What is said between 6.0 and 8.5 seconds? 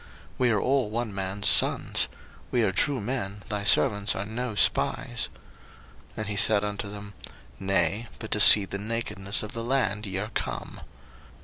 01:042:012 And he said unto them, Nay, but to